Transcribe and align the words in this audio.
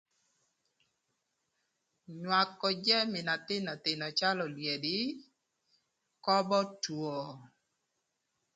Nywakö 2.19 2.67
jami 2.85 3.19
na 3.27 3.33
thïnöthïnö 3.45 4.07
calö 4.19 4.43
olyedi 4.49 4.95
köbö 6.25 6.59
two. 6.83 7.15